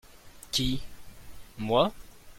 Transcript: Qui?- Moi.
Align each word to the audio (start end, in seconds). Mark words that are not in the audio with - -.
Qui?- 0.51 0.81
Moi. 1.59 1.93